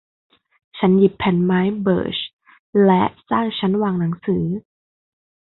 [0.77, 2.17] ฉันหยิบแผ่นไม้เบิร์ช
[2.85, 4.45] และสร้างชั้นวางหนังสือ